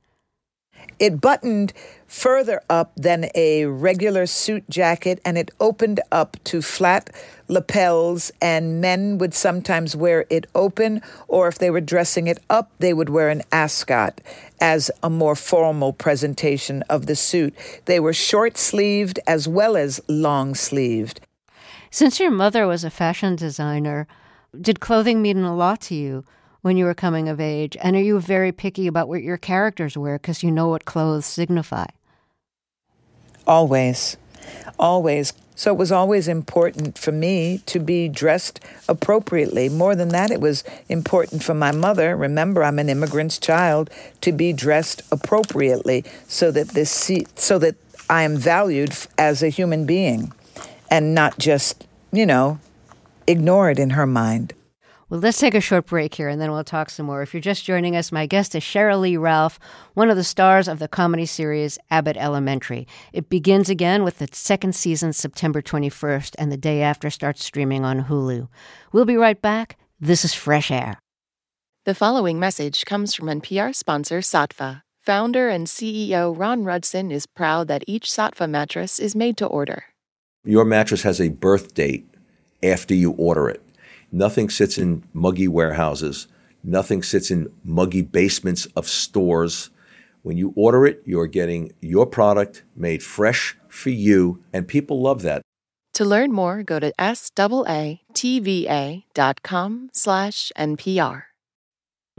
[0.99, 1.73] It buttoned
[2.07, 7.11] further up than a regular suit jacket and it opened up to flat
[7.49, 12.71] lapels and men would sometimes wear it open or if they were dressing it up
[12.79, 14.21] they would wear an ascot
[14.61, 17.55] as a more formal presentation of the suit.
[17.85, 21.21] They were short sleeved as well as long sleeved
[21.91, 24.07] since your mother was a fashion designer
[24.61, 26.25] did clothing mean a lot to you
[26.67, 27.77] when you were coming of age?
[27.81, 31.25] And are you very picky about what your characters wear because you know what clothes
[31.25, 31.87] signify?
[33.47, 34.17] Always.
[34.77, 35.33] Always.
[35.55, 39.69] So it was always important for me to be dressed appropriately.
[39.69, 42.17] More than that, it was important for my mother.
[42.17, 43.89] Remember, I'm an immigrant's child
[44.23, 46.91] to be dressed appropriately so that this
[47.37, 47.77] so that
[48.11, 50.33] I am valued as a human being
[50.91, 52.59] and not just, you know,
[53.29, 54.53] ignored in her mind.
[55.09, 57.23] Well, let's take a short break here and then we'll talk some more.
[57.23, 59.61] If you're just joining us, my guest is Sheryl Lee Ralph,
[59.95, 62.89] one of the stars of the comedy series Abbott Elementary.
[63.13, 67.85] It begins again with the second season September 21st, and the day after starts streaming
[67.85, 68.49] on Hulu.
[68.91, 69.79] We'll be right back.
[70.01, 70.99] This is Fresh Air.
[71.85, 74.83] The following message comes from NPR sponsor Saatva.
[75.03, 79.85] Founder and CEO Ron Rutzen is proud that each Saatva mattress is made to order.
[80.43, 82.09] Your mattress has a birth date
[82.61, 83.63] after you order it.
[84.17, 86.27] Nothing sits in muggy warehouses.
[86.65, 89.69] Nothing sits in muggy basements of stores.
[90.23, 95.21] When you order it, you're getting your product made fresh for you, and people love
[95.21, 95.43] that.
[95.93, 97.91] To learn more, go to saatva.com
[99.93, 101.23] slash NPR.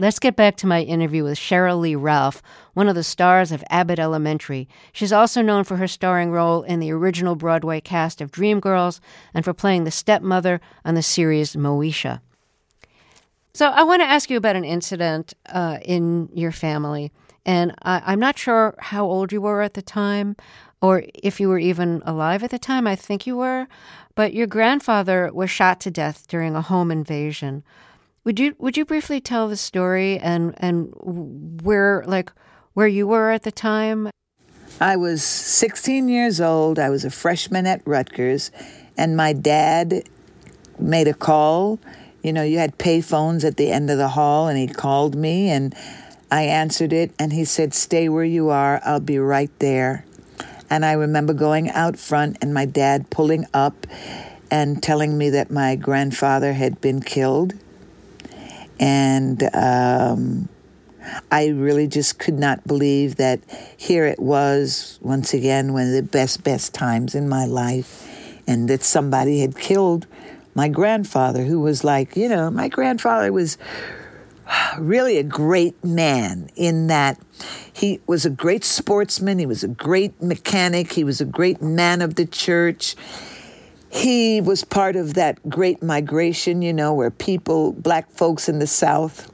[0.00, 2.40] Let's get back to my interview with Sheryl Lee Ralph,
[2.72, 4.68] one of the stars of Abbott Elementary.
[4.92, 9.00] She's also known for her starring role in the original Broadway cast of Dreamgirls
[9.34, 12.20] and for playing the stepmother on the series Moesha.
[13.54, 17.10] So I want to ask you about an incident uh, in your family.
[17.44, 20.36] And I, am not sure how old you were at the time
[20.80, 22.86] or if you were even alive at the time.
[22.86, 23.66] I think you were.
[24.14, 27.64] But your grandfather was shot to death during a home invasion.
[28.28, 30.92] Would you would you briefly tell the story and and
[31.62, 32.30] where like
[32.74, 34.10] where you were at the time?
[34.82, 36.78] I was 16 years old.
[36.78, 38.50] I was a freshman at Rutgers,
[38.98, 40.02] and my dad
[40.78, 41.80] made a call.
[42.22, 45.14] You know, you had pay phones at the end of the hall, and he called
[45.14, 45.74] me, and
[46.30, 50.04] I answered it, and he said, Stay where you are, I'll be right there.
[50.68, 53.86] And I remember going out front, and my dad pulling up
[54.50, 57.54] and telling me that my grandfather had been killed
[58.78, 60.48] and um,
[61.30, 63.40] I really just could not believe that
[63.76, 68.06] here it was, once again, one of the best, best times in my life,
[68.46, 70.06] and that somebody had killed
[70.54, 73.58] my grandfather, who was like, you know, my grandfather was
[74.78, 77.18] really a great man in that
[77.72, 82.02] he was a great sportsman, he was a great mechanic, he was a great man
[82.02, 82.96] of the church.
[83.90, 88.66] He was part of that great migration, you know, where people, black folks in the
[88.66, 89.30] South,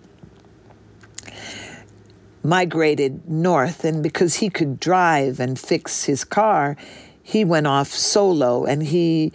[2.43, 3.85] migrated north.
[3.85, 6.77] And because he could drive and fix his car,
[7.23, 9.33] he went off solo and he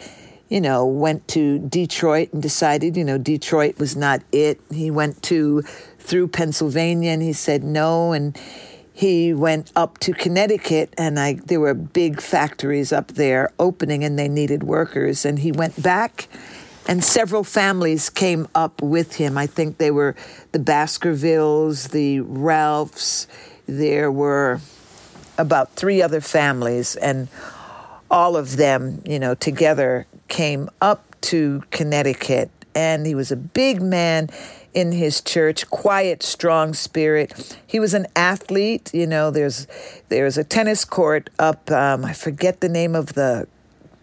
[0.50, 4.60] you know, went to Detroit and decided, you know, Detroit was not it.
[4.72, 5.62] He went to
[6.00, 8.36] through Pennsylvania and he said no and
[9.00, 14.20] he went up to Connecticut and I there were big factories up there opening and
[14.20, 15.24] they needed workers.
[15.24, 16.28] And he went back
[16.86, 19.38] and several families came up with him.
[19.38, 20.18] I think they were
[20.52, 23.28] the Baskervilles, the Ralphs,
[23.68, 24.60] there were
[25.38, 27.30] about three other families and
[28.12, 33.82] all of them, you know, together came up to Connecticut, and he was a big
[33.82, 34.30] man
[34.74, 37.58] in his church, quiet, strong spirit.
[37.66, 38.92] He was an athlete.
[38.94, 39.68] You know, there's
[40.10, 41.70] there's a tennis court up.
[41.72, 43.48] Um, I forget the name of the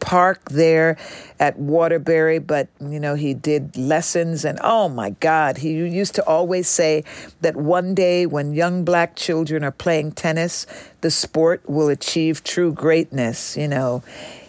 [0.00, 0.96] park there
[1.40, 6.24] at Waterbury, but you know, he did lessons and oh my God, he used to
[6.26, 7.04] always say
[7.40, 10.66] that one day when young black children are playing tennis,
[11.00, 14.02] the sport will achieve true greatness, you know.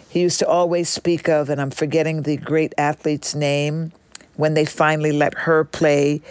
[0.08, 3.92] He used to always speak of, and I'm forgetting the great athlete's name,
[4.38, 6.22] when they finally let her play.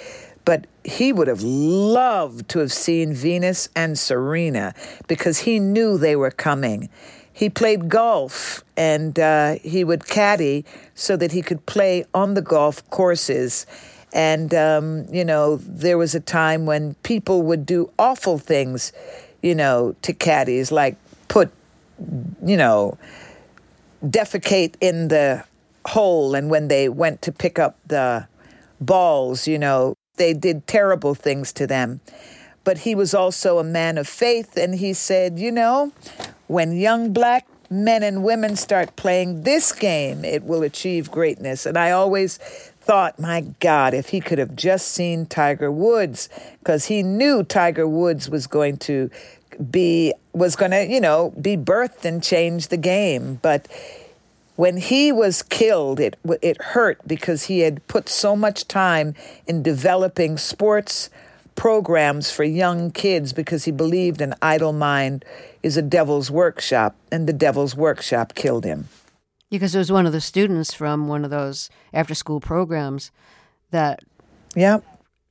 [0.46, 4.74] But he would have loved to have seen Venus and Serena
[5.08, 6.90] because he knew they were coming.
[7.34, 10.66] He played golf and uh, he would caddy
[10.96, 13.68] so that he could play on the golf courses.
[14.14, 18.94] And, um, you know, there was a time when people would do awful things,
[19.44, 20.96] you know, to caddies, like
[21.28, 21.52] put,
[22.44, 22.98] you know,
[24.04, 25.44] defecate in the
[25.86, 26.36] hole.
[26.36, 28.28] And when they went to pick up the
[28.80, 32.02] balls, you know, they did terrible things to them.
[32.64, 35.94] But he was also a man of faith, and he said, you know,
[36.48, 41.66] when young black men and women start playing this game, it will achieve greatness.
[41.66, 46.86] And I always thought, my God, if he could have just seen Tiger Woods, because
[46.86, 49.10] he knew Tiger Woods was going to
[49.72, 53.40] be was going to, you know, be birthed and change the game.
[53.42, 53.68] But
[54.58, 59.14] when he was killed, it it hurt because he had put so much time
[59.48, 61.10] in developing sports
[61.56, 65.24] programs for young kids because he believed an idle mind
[65.64, 68.90] is a devil's workshop, and the devil's workshop killed him.
[69.50, 73.12] Because it was one of the students from one of those after school programs
[73.72, 74.04] that
[74.56, 74.80] yeah.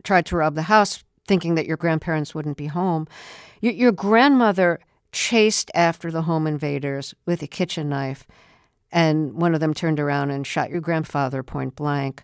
[0.04, 3.08] tried to rob the house thinking that your grandparents wouldn't be home.
[3.60, 4.78] Your, your grandmother
[5.12, 8.26] chased after the home invaders with a kitchen knife,
[8.96, 12.22] and one of them turned around and shot your grandfather point blank.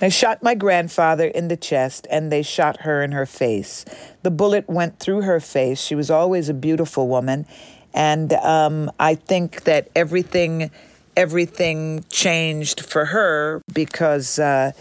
[0.00, 3.84] They shot my grandfather in the chest and they shot her in her face.
[4.22, 5.78] The bullet went through her face.
[5.78, 7.46] She was always a beautiful woman.
[7.92, 10.70] And um, I think that everything,
[11.18, 14.72] everything changed for her because uh,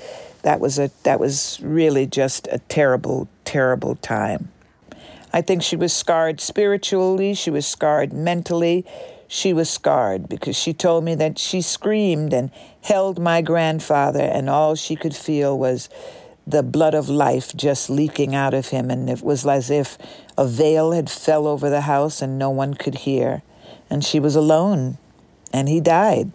[0.43, 4.49] that was a that was really just a terrible, terrible time.
[5.33, 7.33] I think she was scarred spiritually.
[7.33, 8.85] She was scarred mentally
[9.33, 14.49] she was scarred because she told me that she screamed and held my grandfather, and
[14.49, 15.87] all she could feel was
[16.45, 19.97] the blood of life just leaking out of him, and it was as if
[20.37, 23.41] a veil had fell over the house and no one could hear.
[23.89, 24.97] And she was alone,
[25.53, 26.29] and he died.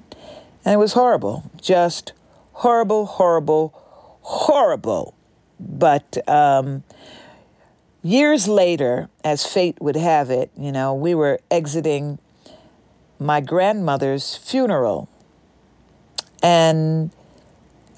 [0.64, 2.14] And it was horrible, just
[2.54, 3.74] horrible, horrible,
[4.22, 5.12] horrible.
[5.60, 6.82] But um,
[8.02, 12.20] years later, as fate would have it, you know, we were exiting
[13.18, 15.08] my grandmother's funeral.
[16.42, 17.10] And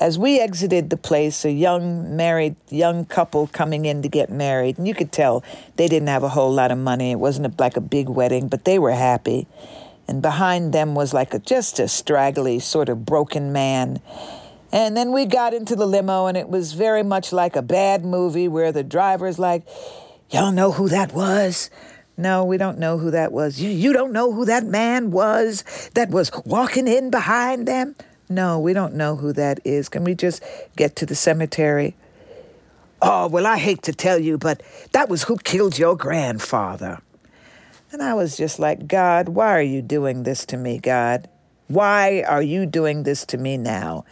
[0.01, 4.79] as we exited the place, a young married young couple coming in to get married,
[4.79, 5.43] and you could tell
[5.77, 7.11] they didn't have a whole lot of money.
[7.11, 9.47] It wasn't a, like a big wedding, but they were happy.
[10.07, 14.01] And behind them was like a just a straggly sort of broken man.
[14.71, 18.05] And then we got into the limo, and it was very much like a bad
[18.05, 19.67] movie where the driver's like,
[20.31, 21.71] "Y'all know who that was?"
[22.19, 23.61] No, we don't know who that was.
[23.61, 25.63] You, you don't know who that man was
[25.95, 27.95] that was walking in behind them?
[28.29, 29.89] No, we don't know who that is.
[29.89, 30.43] Can we just
[30.77, 31.95] get to the cemetery?
[33.01, 37.01] Oh, well, I hate to tell you, but that was who killed your grandfather.
[37.93, 41.29] And I was just like, God, why are you doing this to me, God?
[41.69, 44.05] Why are you doing this to me now?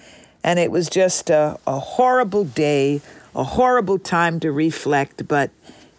[0.44, 3.00] And it was just a, a horrible day,
[3.34, 5.50] a horrible time to reflect, but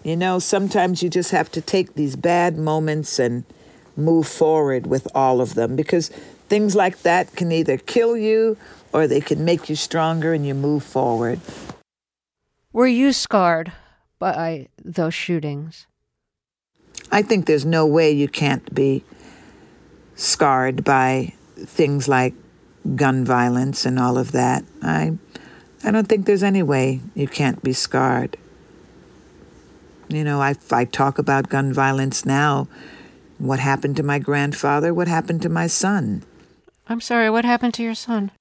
[0.07, 3.43] you know, sometimes you just have to take these bad moments and
[3.97, 6.07] move forward with all of them because
[6.47, 8.55] things like that can either kill you
[8.93, 11.41] or they can make you stronger and you move forward.
[12.71, 13.73] Were you scarred
[14.17, 15.87] by those shootings?
[17.11, 19.03] I think there's no way you can't be
[20.15, 22.33] scarred by things like
[22.95, 24.63] gun violence and all of that.
[24.81, 25.17] I
[25.83, 28.37] I don't think there's any way you can't be scarred.
[30.09, 32.67] You know, I, I talk about gun violence now.
[33.39, 34.93] What happened to my grandfather?
[34.93, 36.23] What happened to my son?
[36.87, 38.31] I'm sorry, what happened to your son?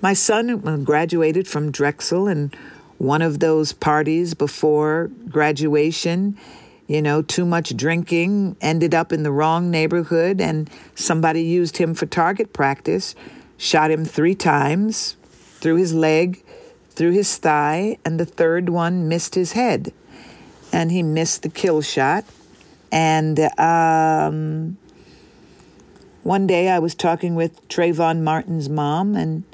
[0.00, 2.54] My son uh, graduated from Drexel, and
[2.96, 6.38] one of those parties before graduation,
[6.86, 11.94] you know, too much drinking, ended up in the wrong neighborhood, and somebody used him
[11.94, 13.14] for target practice,
[13.58, 15.16] shot him three times
[15.60, 16.42] through his leg,
[16.88, 19.92] through his thigh, and the third one missed his head.
[20.72, 22.24] And he missed the kill shot.
[22.92, 24.78] And um,
[26.22, 29.44] one day I was talking with Trayvon Martin's mom, and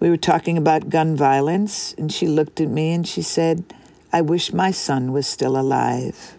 [0.00, 3.64] we were talking about gun violence, and she looked at me and she said,
[4.12, 6.34] I wish my son was still alive.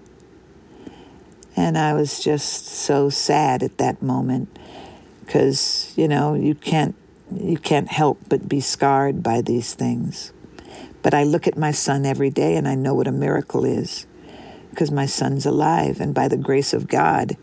[1.56, 4.50] And I was just so sad at that moment
[5.22, 6.96] because, you know, you can't
[7.34, 10.33] you can't help but be scarred by these things.
[11.04, 14.08] But I look at my son every day and I know what a miracle is
[14.72, 17.38] because my son's alive and by the grace of God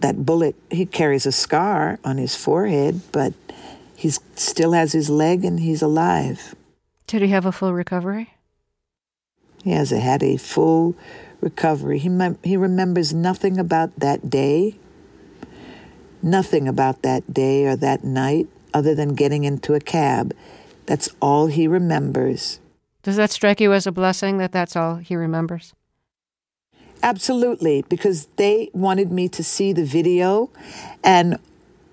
[0.00, 3.32] that bullet he carries a scar on his forehead but
[3.96, 6.54] he still has his leg and he's alive.
[7.06, 8.34] Did he have a full recovery?
[9.64, 10.94] He has had a full
[11.40, 11.98] recovery.
[11.98, 14.76] He, mem- he remembers nothing about that day,
[16.22, 20.34] nothing about that day or that night other than getting into a cab.
[20.86, 22.60] That's all he remembers.
[23.02, 25.74] Does that strike you as a blessing that that's all he remembers?
[27.02, 30.50] Absolutely, because they wanted me to see the video,
[31.04, 31.38] and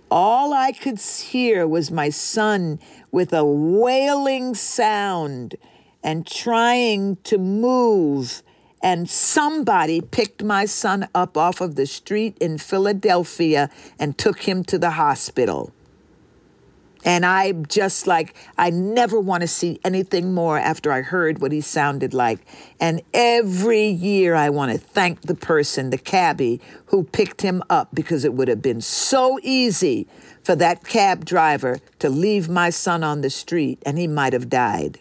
[0.10, 2.80] all I could hear was my son
[3.12, 5.56] with a wailing sound
[6.04, 8.44] and trying to move.
[8.82, 14.64] And somebody picked my son up off of the street in Philadelphia and took him
[14.66, 15.72] to the hospital.
[17.06, 21.52] And I just like, I never want to see anything more after I heard what
[21.52, 22.40] he sounded like.
[22.80, 27.90] And every year I want to thank the person, the cabbie, who picked him up
[27.94, 30.08] because it would have been so easy
[30.44, 34.50] for that cab driver to leave my son on the street and he might have
[34.50, 35.00] died.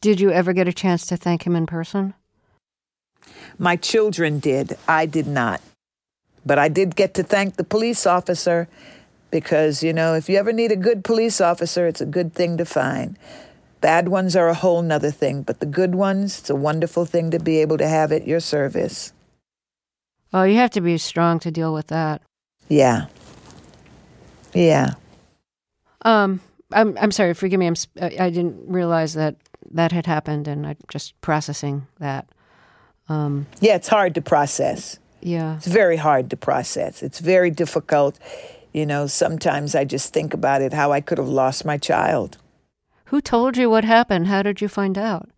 [0.00, 2.14] Did you ever get a chance to thank him in person?
[3.58, 4.76] My children did.
[4.88, 5.60] I did not.
[6.44, 8.68] But I did get to thank the police officer
[9.32, 12.58] because, you know, if you ever need a good police officer, it's a good thing
[12.58, 13.18] to find.
[13.80, 17.32] Bad ones are a whole nother thing, but the good ones, it's a wonderful thing
[17.32, 19.12] to be able to have at your service.
[20.32, 22.22] Oh, you have to be strong to deal with that.
[22.68, 23.06] Yeah.
[24.54, 24.94] Yeah.
[26.02, 26.40] Um,
[26.72, 27.34] I'm I'm sorry.
[27.34, 27.66] Forgive me.
[27.66, 29.36] I'm I didn't realize that
[29.72, 32.28] that had happened, and I'm just processing that.
[33.08, 34.98] Um, yeah, it's hard to process.
[35.20, 37.02] Yeah, it's very hard to process.
[37.02, 38.18] It's very difficult.
[38.72, 42.38] You know, sometimes I just think about it how I could have lost my child.
[43.06, 44.28] Who told you what happened?
[44.28, 45.28] How did you find out?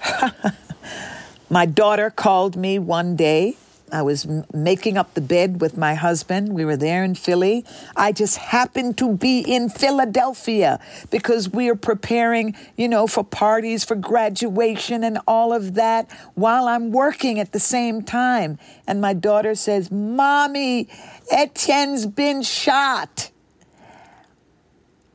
[1.50, 3.56] my daughter called me one day.
[3.92, 6.54] I was making up the bed with my husband.
[6.54, 7.64] We were there in Philly.
[7.94, 10.80] I just happened to be in Philadelphia
[11.10, 16.68] because we are preparing, you know, for parties, for graduation, and all of that while
[16.68, 18.58] I'm working at the same time.
[18.86, 20.88] And my daughter says, Mommy,
[21.30, 23.30] Etienne's been shot.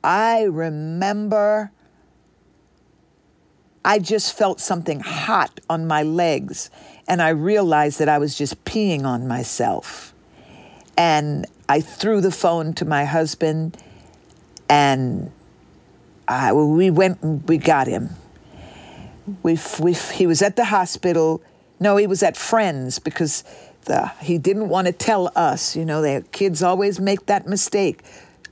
[0.03, 1.71] I remember
[3.87, 6.69] I just felt something hot on my legs,
[7.07, 10.13] and I realized that I was just peeing on myself.
[10.97, 13.77] And I threw the phone to my husband,
[14.69, 15.31] and
[16.27, 18.09] I, we went and we got him.
[19.43, 21.41] We, we, he was at the hospital.
[21.79, 23.43] No, he was at Friends because
[23.85, 25.75] the, he didn't want to tell us.
[25.75, 28.03] You know, the kids always make that mistake.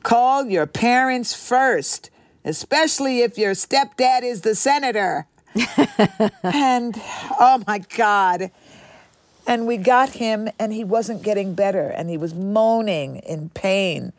[0.03, 2.11] Call your parents first,
[2.43, 5.25] especially if your stepdad is the senator.
[6.43, 6.95] and
[7.39, 8.51] oh my God.
[9.47, 14.11] And we got him, and he wasn't getting better, and he was moaning in pain.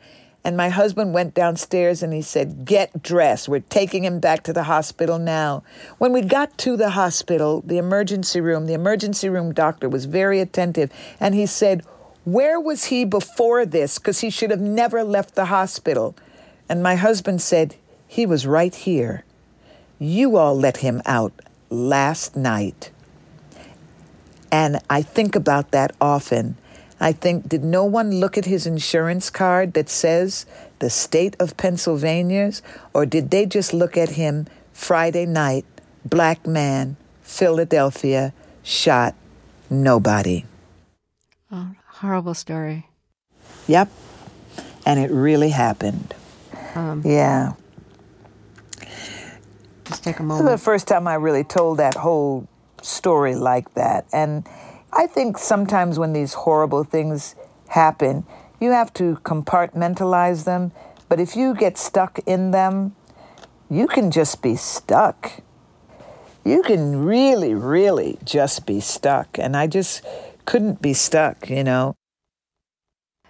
[0.47, 3.49] And my husband went downstairs and he said, Get dressed.
[3.49, 5.61] We're taking him back to the hospital now.
[5.97, 10.39] When we got to the hospital, the emergency room, the emergency room doctor was very
[10.39, 11.83] attentive and he said,
[12.23, 13.97] Where was he before this?
[13.97, 16.15] Because he should have never left the hospital.
[16.69, 17.75] And my husband said,
[18.07, 19.25] He was right here.
[19.99, 21.33] You all let him out
[21.69, 22.91] last night.
[24.51, 26.57] And I think about that often.
[26.99, 30.45] I think, did no one look at his insurance card that says
[30.79, 32.61] the state of Pennsylvania's?
[32.93, 35.65] Or did they just look at him Friday night,
[36.05, 38.33] black man, Philadelphia,
[38.63, 39.13] shot,
[39.69, 40.45] nobody?
[41.51, 42.87] Oh, horrible story.
[43.67, 43.89] Yep.
[44.85, 46.15] And it really happened.
[46.73, 47.53] Um, Yeah.
[49.87, 52.47] Just take a This is the first time I really told that whole
[52.81, 54.05] story like that.
[54.11, 54.47] And
[54.93, 57.35] I think sometimes when these horrible things
[57.69, 58.25] happen,
[58.59, 60.71] you have to compartmentalize them.
[61.09, 62.95] But if you get stuck in them,
[63.69, 65.41] you can just be stuck.
[66.43, 69.37] You can really, really just be stuck.
[69.37, 70.01] And I just
[70.45, 71.95] couldn't be stuck, you know.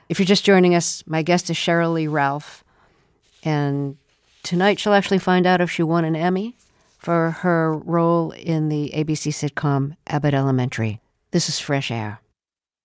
[0.10, 2.64] If you're just joining us, my guest is Sheryl Lee Ralph.
[3.44, 3.98] And
[4.48, 6.56] tonight she'll actually find out if she won an Emmy
[6.98, 11.02] for her role in the ABC sitcom Abbott Elementary.
[11.32, 12.22] This is Fresh Air.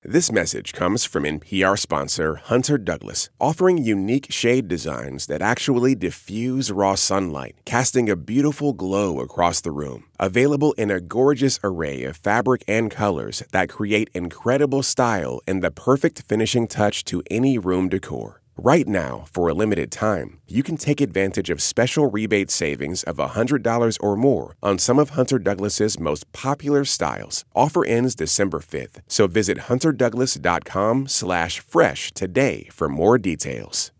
[0.04, 6.72] This message comes from NPR sponsor Hunter Douglas, offering unique shade designs that actually diffuse
[6.72, 10.06] raw sunlight, casting a beautiful glow across the room.
[10.18, 15.70] Available in a gorgeous array of fabric and colors that create incredible style and the
[15.70, 18.41] perfect finishing touch to any room decor.
[18.56, 23.16] Right now, for a limited time, you can take advantage of special rebate savings of
[23.16, 27.44] $100 or more on some of Hunter Douglas's most popular styles.
[27.54, 33.90] Offer ends December 5th, so visit hunterdouglas.com slash fresh today for more details.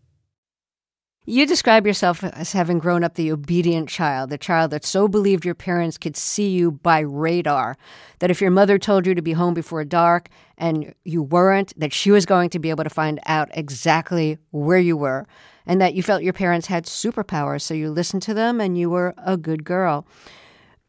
[1.25, 5.45] You describe yourself as having grown up the obedient child, the child that so believed
[5.45, 7.77] your parents could see you by radar,
[8.19, 11.93] that if your mother told you to be home before dark and you weren't, that
[11.93, 15.29] she was going to be able to find out exactly where you were,
[15.65, 18.91] and that you felt your parents had superpowers, so you listened to them and you
[18.91, 20.05] were a good girl.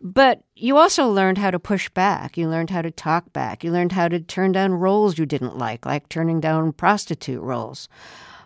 [0.01, 2.38] But you also learned how to push back.
[2.38, 3.63] You learned how to talk back.
[3.63, 7.88] You learned how to turn down roles you didn't like, like turning down prostitute roles.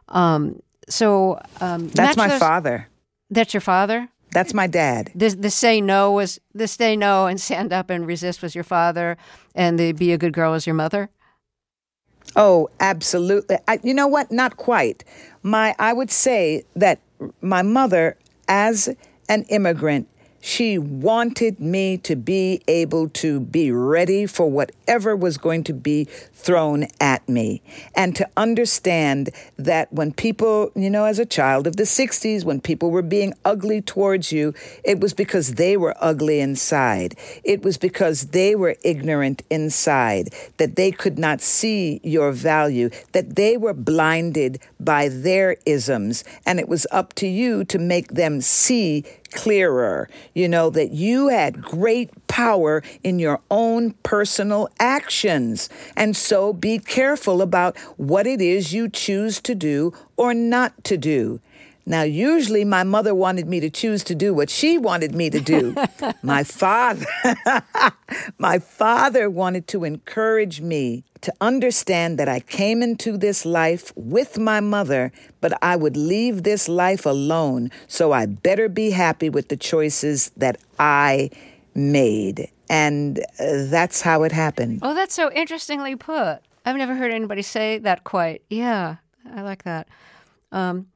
[0.09, 2.87] Um, so um, That's my father.
[3.29, 4.09] That's your father.
[4.31, 5.11] That's my dad.
[5.15, 8.63] The the say no was the say no and stand up and resist was your
[8.63, 9.17] father,
[9.55, 11.09] and the be a good girl was your mother.
[12.35, 13.57] Oh, absolutely.
[13.67, 14.31] I, you know what?
[14.31, 15.03] Not quite.
[15.43, 16.99] My, I would say that
[17.41, 18.17] my mother,
[18.47, 18.89] as
[19.29, 20.07] an immigrant,
[20.41, 26.05] she wanted me to be able to be ready for whatever was going to be
[26.33, 27.61] thrown at me
[27.95, 32.61] and to understand that when people, you know, as a child of the 60s, when
[32.61, 37.15] people were being ugly towards you, it was because they were ugly inside.
[37.43, 43.35] It was because they were ignorant inside, that they could not see your value, that
[43.35, 46.23] they were blinded by their isms.
[46.45, 50.09] And it was up to you to make them see clearer.
[50.37, 55.67] You know, that you had great power in your own personal actions.
[55.95, 60.95] And so be careful about what it is you choose to do or not to
[60.95, 61.39] do.
[61.87, 65.39] Now, usually my mother wanted me to choose to do what she wanted me to
[65.39, 65.73] do.
[66.21, 67.05] my father,
[68.37, 74.37] my father wanted to encourage me to understand that I came into this life with
[74.37, 77.71] my mother, but I would leave this life alone.
[77.87, 81.29] So I better be happy with the choices that I
[81.73, 82.51] made.
[82.69, 84.79] And uh, that's how it happened.
[84.81, 86.39] Oh, that's so interestingly put.
[86.65, 88.41] I've never heard anybody say that quite.
[88.49, 88.97] Yeah,
[89.33, 89.87] I like that.
[90.51, 90.87] Um,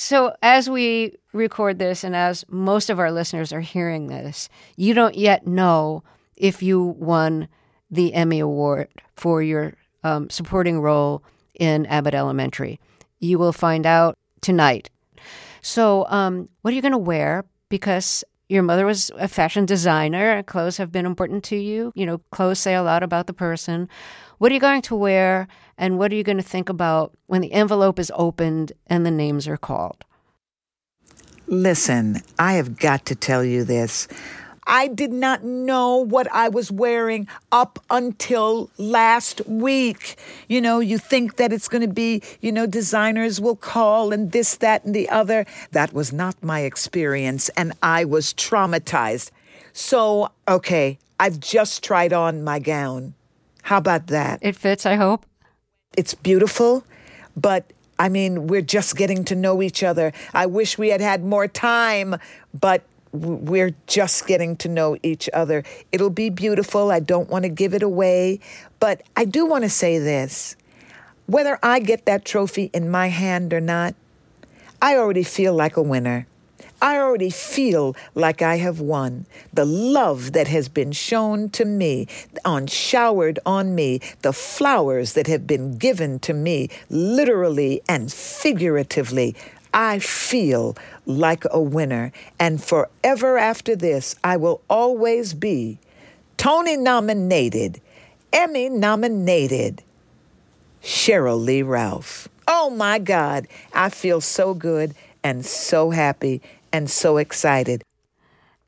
[0.00, 4.94] so, as we record this, and as most of our listeners are hearing this, you
[4.94, 6.04] don't yet know
[6.36, 7.48] if you won
[7.90, 8.86] the Emmy Award
[9.16, 9.74] for your
[10.04, 11.24] um, supporting role
[11.58, 12.78] in Abbott Elementary.
[13.18, 14.88] You will find out tonight.
[15.62, 17.44] So, um, what are you going to wear?
[17.68, 20.44] Because your mother was a fashion designer.
[20.44, 21.90] Clothes have been important to you.
[21.96, 23.88] You know, clothes say a lot about the person.
[24.38, 25.48] What are you going to wear?
[25.76, 29.10] And what are you going to think about when the envelope is opened and the
[29.10, 30.04] names are called?
[31.46, 34.06] Listen, I have got to tell you this.
[34.70, 40.18] I did not know what I was wearing up until last week.
[40.46, 44.30] You know, you think that it's going to be, you know, designers will call and
[44.30, 45.46] this, that, and the other.
[45.72, 49.30] That was not my experience, and I was traumatized.
[49.72, 53.14] So, okay, I've just tried on my gown.
[53.68, 54.38] How about that?
[54.40, 55.26] It fits, I hope.
[55.94, 56.84] It's beautiful,
[57.36, 60.14] but I mean, we're just getting to know each other.
[60.32, 62.16] I wish we had had more time,
[62.58, 65.64] but we're just getting to know each other.
[65.92, 66.90] It'll be beautiful.
[66.90, 68.40] I don't want to give it away,
[68.80, 70.56] but I do want to say this.
[71.26, 73.94] Whether I get that trophy in my hand or not,
[74.80, 76.26] I already feel like a winner.
[76.80, 79.26] I already feel like I have won.
[79.52, 82.06] The love that has been shown to me,
[82.44, 89.34] on showered on me, the flowers that have been given to me, literally and figuratively.
[89.74, 95.78] I feel like a winner, and forever after this, I will always be
[96.36, 97.80] Tony nominated,
[98.32, 99.82] Emmy nominated,
[100.82, 102.28] Sheryl Lee Ralph.
[102.46, 106.40] Oh my God, I feel so good and so happy
[106.72, 107.82] and so excited.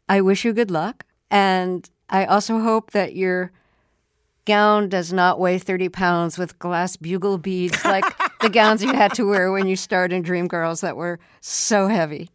[0.08, 1.04] I wish you good luck.
[1.30, 3.52] And I also hope that your
[4.44, 8.04] gown does not weigh 30 pounds with glass bugle beads like
[8.40, 12.30] the gowns you had to wear when you starred in Dreamgirls that were so heavy.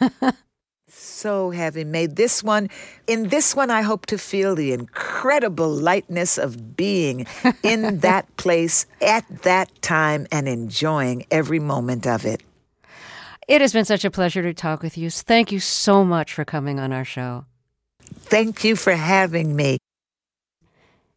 [1.24, 1.84] so heavy.
[1.84, 2.68] Made this one,
[3.06, 7.26] in this one, I hope to feel the incredible lightness of being
[7.62, 12.42] in that place at that time and enjoying every moment of it.
[13.46, 15.10] It has been such a pleasure to talk with you.
[15.10, 17.44] Thank you so much for coming on our show.
[18.02, 19.78] Thank you for having me.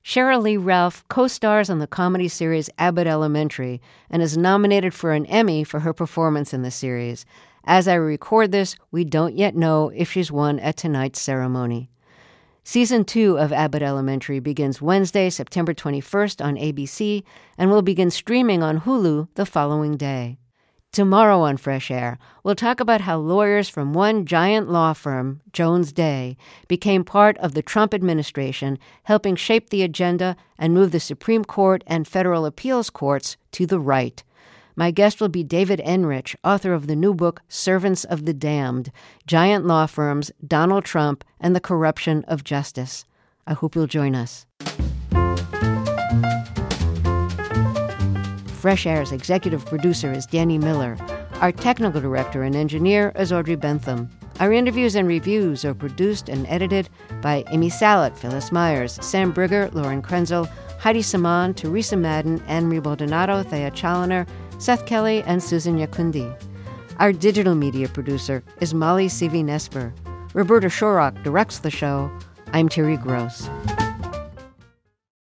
[0.03, 5.13] Sheryl Lee Ralph co stars on the comedy series Abbott Elementary and is nominated for
[5.13, 7.25] an Emmy for her performance in the series.
[7.65, 11.89] As I record this, we don't yet know if she's won at tonight's ceremony.
[12.63, 17.23] Season 2 of Abbott Elementary begins Wednesday, September 21st on ABC
[17.57, 20.37] and will begin streaming on Hulu the following day.
[20.91, 25.91] Tomorrow on Fresh Air, we'll talk about how lawyers from one giant law firm, Jones
[25.91, 31.45] Day, became part of the Trump administration, helping shape the agenda and move the Supreme
[31.45, 34.23] Court and federal appeals courts to the right.
[34.75, 38.91] My guest will be David Enrich, author of the new book Servants of the Damned
[39.27, 43.05] Giant Law Firms, Donald Trump, and the Corruption of Justice.
[43.45, 44.46] I hope you'll join us.
[48.67, 50.97] Fresh Air's executive producer is Danny Miller.
[51.39, 54.09] Our technical director and engineer is Audrey Bentham.
[54.41, 56.89] Our interviews and reviews are produced and edited
[57.21, 60.49] by Amy Salit, Phyllis Myers, Sam Briger, Lauren Krenzel,
[60.79, 66.29] Heidi Saman, Teresa Madden, Anne Baldonado, Thea Chaloner, Seth Kelley, and Susan Nyakundi.
[66.99, 69.93] Our digital media producer is Molly Seavy-Nesper.
[70.33, 72.11] Roberta Shorrock directs the show.
[72.51, 73.47] I'm Terry Gross.